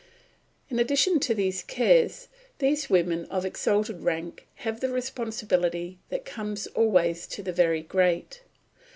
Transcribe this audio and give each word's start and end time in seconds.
In 0.67 0.79
addition 0.79 1.19
to 1.19 1.35
these 1.35 1.61
cares 1.61 2.27
these 2.57 2.89
women 2.89 3.25
of 3.25 3.45
exalted 3.45 4.01
rank 4.01 4.47
have 4.55 4.79
the 4.79 4.89
responsibility 4.89 5.99
that 6.09 6.25
comes 6.25 6.65
always 6.65 7.27
to 7.27 7.43
the 7.43 7.53
very 7.53 7.83
great. 7.83 8.41